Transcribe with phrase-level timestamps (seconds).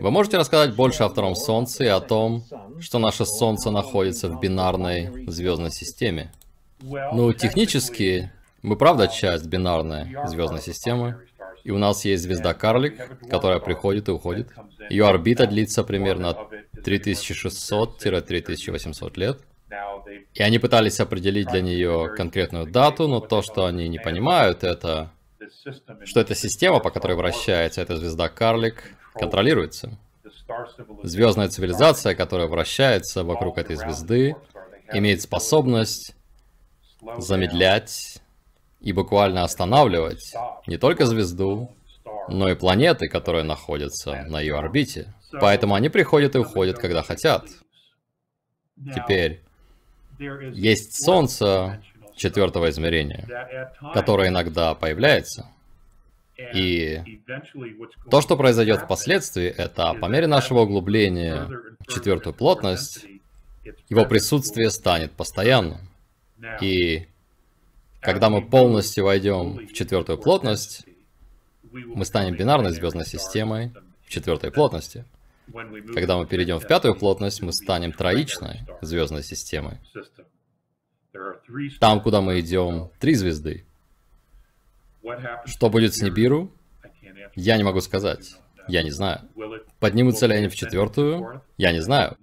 [0.00, 2.42] Вы можете рассказать больше о втором Солнце и о том,
[2.80, 6.32] что наше Солнце находится в бинарной звездной системе?
[6.80, 8.32] Ну, технически,
[8.62, 11.18] мы правда часть бинарной звездной системы,
[11.64, 14.48] и у нас есть звезда Карлик, которая приходит и уходит.
[14.88, 16.34] Ее орбита длится примерно
[16.76, 19.40] 3600-3800 лет.
[20.32, 25.10] И они пытались определить для нее конкретную дату, но то, что они не понимают, это
[26.04, 29.98] что эта система, по которой вращается эта звезда Карлик, контролируется.
[31.02, 34.34] Звездная цивилизация, которая вращается вокруг этой звезды,
[34.92, 36.14] имеет способность
[37.18, 38.20] замедлять
[38.80, 40.34] и буквально останавливать
[40.66, 41.70] не только звезду,
[42.28, 45.12] но и планеты, которые находятся на ее орбите.
[45.32, 47.44] Поэтому они приходят и уходят, когда хотят.
[48.94, 49.42] Теперь,
[50.18, 51.82] есть Солнце
[52.16, 55.46] четвертого измерения, которое иногда появляется.
[56.54, 57.20] И
[58.10, 61.48] то, что произойдет впоследствии, это по мере нашего углубления
[61.80, 63.06] в четвертую плотность,
[63.88, 65.78] его присутствие станет постоянным.
[66.60, 67.06] И
[68.00, 70.86] когда мы полностью войдем в четвертую плотность,
[71.72, 73.72] мы станем бинарной звездной системой
[74.04, 75.04] в четвертой плотности.
[75.94, 79.78] Когда мы перейдем в пятую плотность, мы станем троичной звездной системой.
[81.80, 83.66] Там, куда мы идем, три звезды.
[85.46, 86.52] Что будет с Нибиру?
[87.34, 88.36] Я не могу сказать.
[88.68, 89.20] Я не знаю.
[89.78, 91.42] Поднимутся ли они в четвертую?
[91.56, 92.16] Я не знаю.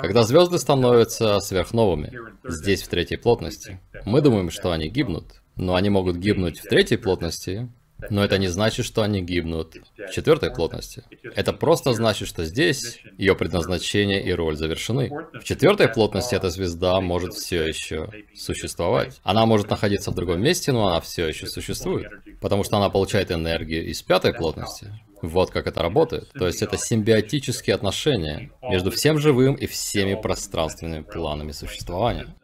[0.00, 2.12] Когда звезды становятся сверхновыми,
[2.44, 5.40] здесь в третьей плотности, мы думаем, что они гибнут.
[5.56, 7.68] Но они могут гибнуть в третьей плотности,
[8.10, 11.04] но это не значит, что они гибнут в четвертой плотности.
[11.34, 15.10] Это просто значит, что здесь ее предназначение и роль завершены.
[15.32, 19.20] В четвертой плотности эта звезда может все еще существовать.
[19.22, 22.10] Она может находиться в другом месте, но она все еще существует.
[22.40, 24.92] Потому что она получает энергию из пятой плотности.
[25.22, 26.30] Вот как это работает.
[26.32, 32.34] То есть это симбиотические отношения между всем живым и всеми пространственными планами существования.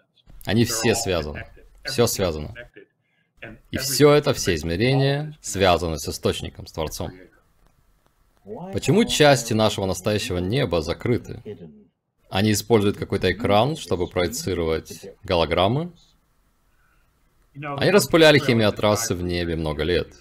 [0.46, 1.46] Они все связаны.
[1.84, 2.54] Все связано.
[3.70, 7.12] И все это, все измерения, связаны с Источником, с Творцом.
[8.72, 11.42] Почему части нашего настоящего неба закрыты?
[12.28, 15.92] Они используют какой-то экран, чтобы проецировать голограммы?
[17.54, 20.14] Они распыляли химиотрассы в небе много лет.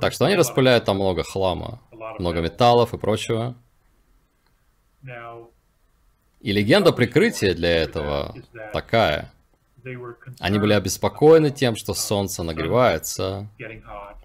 [0.00, 1.80] Так что они распыляют там много хлама,
[2.18, 3.54] много металлов и прочего.
[6.40, 8.34] И легенда прикрытия для этого
[8.72, 9.32] такая.
[10.40, 13.48] Они были обеспокоены тем, что Солнце нагревается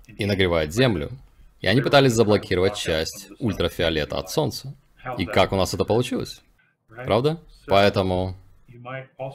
[0.07, 1.09] и нагревает Землю.
[1.59, 4.73] И они пытались заблокировать часть ультрафиолета от Солнца.
[5.17, 6.41] И как у нас это получилось?
[6.87, 7.39] Правда?
[7.67, 8.35] Поэтому...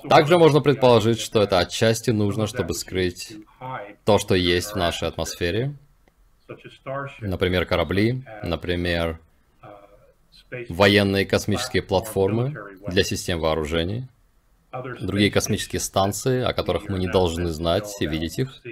[0.09, 3.35] Также можно предположить, что это отчасти нужно, чтобы скрыть
[4.05, 5.73] то, что есть в нашей атмосфере.
[7.21, 9.21] Например, корабли, например,
[10.69, 12.57] военные космические платформы
[12.89, 14.09] для систем вооружений
[15.01, 18.63] другие космические станции, о которых мы не должны знать и видеть их.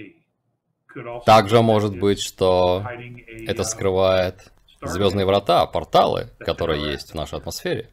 [1.27, 2.85] Также может быть, что
[3.47, 7.89] это скрывает звездные врата, порталы, которые есть в нашей атмосфере.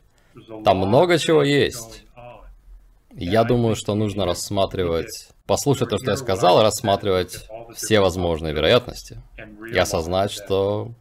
[0.63, 2.03] Там много чего есть.
[3.13, 9.21] Я думаю, что нужно рассматривать, послушать то, что я сказал, рассматривать все возможные вероятности.
[9.71, 10.91] И осознать, что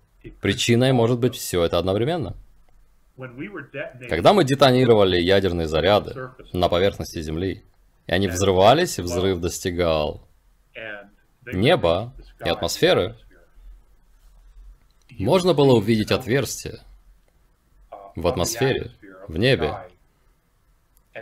[0.41, 2.35] причиной может быть все это одновременно.
[4.09, 7.65] Когда мы детонировали ядерные заряды на поверхности Земли,
[8.07, 10.27] и они взрывались, и взрыв достигал
[11.47, 12.13] неба
[12.45, 13.17] и атмосферы,
[15.19, 16.81] можно было увидеть отверстие
[18.17, 18.91] в атмосфере,
[19.29, 19.77] в небе.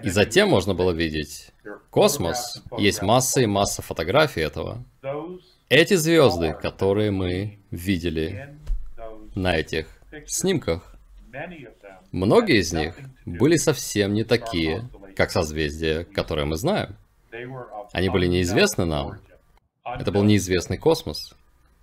[0.03, 1.51] И затем можно было видеть
[1.91, 2.63] космос.
[2.79, 4.85] Есть масса и масса фотографий этого.
[5.69, 8.57] Эти звезды, которые мы видели
[9.35, 9.89] на этих
[10.27, 10.95] снимках,
[12.13, 12.95] Многие из них
[13.27, 16.97] были совсем не такие, как созвездия, которые мы знаем.
[17.93, 19.19] Они были неизвестны нам.
[19.85, 21.35] Это был неизвестный космос.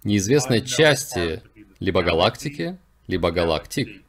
[0.03, 1.41] Неизвестные части
[1.79, 2.77] либо галактики,
[3.07, 4.03] либо галактик.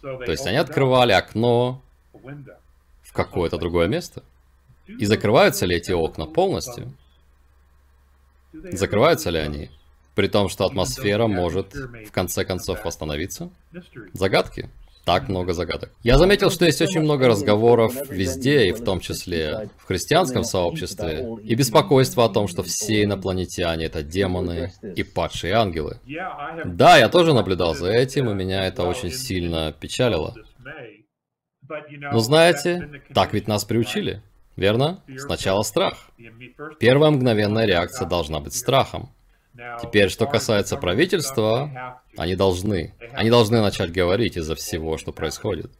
[0.00, 1.82] То есть они открывали окно
[3.02, 4.22] в какое-то другое место.
[4.86, 6.92] И закрываются ли эти окна полностью?
[8.52, 9.70] Закрываются ли они?
[10.14, 13.50] При том, что атмосфера может в конце концов восстановиться?
[14.12, 14.68] Загадки.
[15.04, 15.90] Так много загадок.
[16.04, 21.26] Я заметил, что есть очень много разговоров везде, и в том числе в христианском сообществе,
[21.42, 25.98] и беспокойство о том, что все инопланетяне это демоны и падшие ангелы.
[26.64, 30.34] Да, я тоже наблюдал за этим, и меня это очень сильно печалило.
[31.68, 34.22] Но знаете, так ведь нас приучили,
[34.56, 35.02] верно?
[35.16, 36.10] Сначала страх.
[36.78, 39.10] Первая мгновенная реакция должна быть страхом.
[39.80, 42.94] Теперь, что касается правительства, они должны.
[43.12, 45.70] Они должны начать говорить из-за всего, что происходит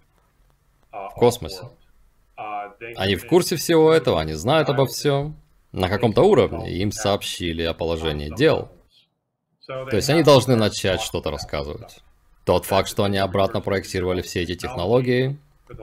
[0.91, 1.69] в космосе.
[2.97, 5.37] Они в курсе всего этого, они знают обо всем.
[5.73, 8.71] На каком-то уровне им сообщили о положении дел.
[9.67, 12.01] То есть они должны начать что-то рассказывать.
[12.45, 15.39] Тот факт, что они обратно проектировали все эти технологии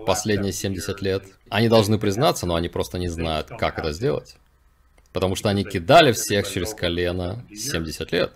[0.05, 4.35] последние 70 лет, они должны признаться, но они просто не знают, как это сделать.
[5.11, 8.33] Потому что они кидали всех через колено 70 лет,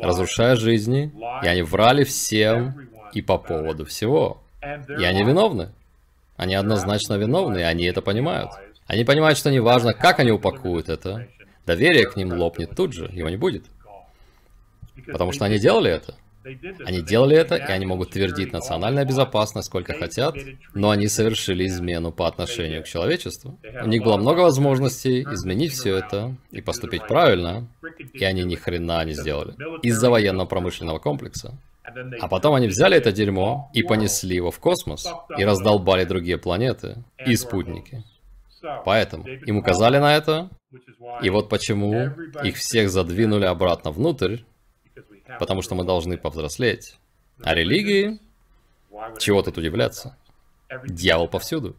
[0.00, 1.12] разрушая жизни,
[1.42, 4.42] и они врали всем и по поводу всего.
[4.62, 5.70] И они виновны.
[6.36, 8.50] Они однозначно виновны, и они это понимают.
[8.86, 11.28] Они понимают, что неважно, как они упакуют это,
[11.66, 13.64] доверие к ним лопнет тут же, его не будет.
[15.06, 16.14] Потому что они делали это.
[16.84, 20.34] Они делали это, и они могут твердить национальная безопасность сколько хотят,
[20.74, 23.58] но они совершили измену по отношению к человечеству.
[23.82, 27.68] У них было много возможностей изменить все это и поступить правильно,
[28.12, 29.54] и они ни хрена не сделали.
[29.82, 31.54] Из-за военно-промышленного комплекса.
[32.20, 35.06] А потом они взяли это дерьмо и понесли его в космос,
[35.36, 36.96] и раздолбали другие планеты
[37.26, 38.04] и спутники.
[38.84, 40.48] Поэтому им указали на это,
[41.22, 42.10] и вот почему
[42.44, 44.38] их всех задвинули обратно внутрь,
[45.38, 46.98] потому что мы должны повзрослеть.
[47.42, 48.20] А религии?
[49.18, 50.16] Чего тут удивляться?
[50.86, 51.76] Дьявол повсюду.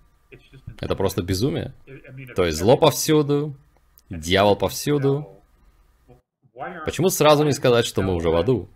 [0.79, 1.73] Это просто безумие.
[2.35, 3.55] То есть зло повсюду,
[4.09, 5.29] дьявол повсюду.
[6.85, 8.69] Почему сразу не сказать, что мы уже в аду?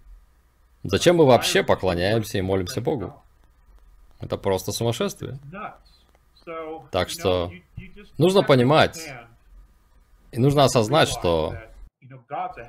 [0.83, 3.21] Зачем мы вообще поклоняемся и молимся Богу?
[4.19, 5.39] Это просто сумасшествие.
[6.91, 7.51] Так что
[8.17, 8.99] нужно понимать,
[10.31, 11.55] и нужно осознать, что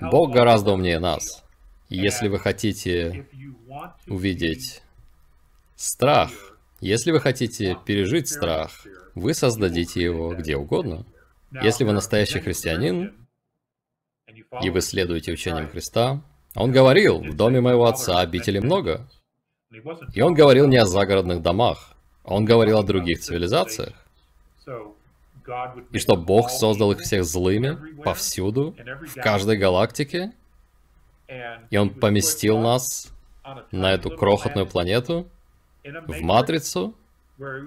[0.01, 1.45] Бог гораздо умнее нас.
[1.89, 3.27] Если вы хотите
[4.07, 4.83] увидеть
[5.75, 6.31] страх,
[6.81, 11.07] если вы хотите пережить страх, вы создадите его где угодно.
[11.51, 13.15] Если вы настоящий христианин,
[14.63, 16.23] и вы следуете учениям Христа,
[16.55, 19.09] он говорил, в доме моего отца обители много.
[20.15, 23.95] И он говорил не о загородных домах, он говорил о других цивилизациях.
[25.93, 28.77] И что Бог создал их всех злыми повсюду,
[29.07, 30.33] в каждой галактике,
[31.71, 33.13] и Он поместил нас
[33.71, 35.29] на эту крохотную планету,
[35.85, 36.95] в матрицу,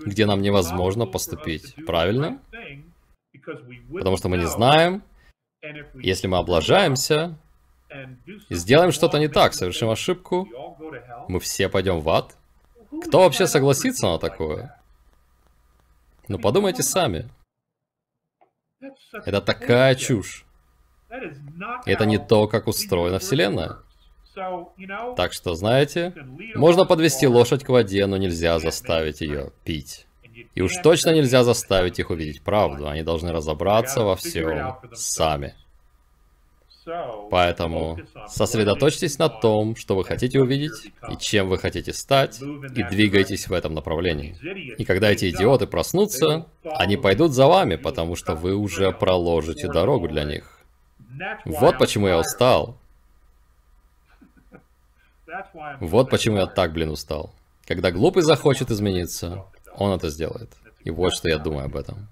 [0.05, 2.39] где нам невозможно поступить правильно,
[3.93, 5.03] потому что мы не знаем,
[5.95, 7.37] если мы облажаемся,
[8.49, 10.47] и сделаем что-то не так, совершим ошибку,
[11.27, 12.37] мы все пойдем в ад.
[13.07, 14.81] Кто вообще согласится на такое?
[16.27, 17.29] Ну подумайте сами.
[19.25, 20.45] Это такая чушь.
[21.85, 23.77] Это не то, как устроена Вселенная.
[25.15, 26.13] Так что, знаете,
[26.55, 30.07] можно подвести лошадь к воде, но нельзя заставить ее пить.
[30.55, 32.87] И уж точно нельзя заставить их увидеть правду.
[32.87, 35.55] Они должны разобраться во всем сами.
[37.29, 43.47] Поэтому сосредоточьтесь на том, что вы хотите увидеть и чем вы хотите стать, и двигайтесь
[43.47, 44.35] в этом направлении.
[44.77, 50.07] И когда эти идиоты проснутся, они пойдут за вами, потому что вы уже проложите дорогу
[50.07, 50.50] для них.
[51.46, 52.77] Вот почему я устал.
[55.80, 57.34] Вот почему я так, блин, устал.
[57.65, 60.50] Когда глупый захочет измениться, он это сделает.
[60.84, 62.08] И вот что я думаю об этом.